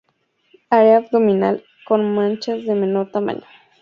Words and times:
Area 0.71 0.97
abdominal 0.97 1.63
con 1.85 2.11
manchas 2.15 2.65
de 2.65 2.73
menor 2.73 3.11
tamaño. 3.11 3.43